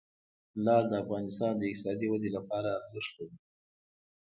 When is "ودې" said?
2.09-2.29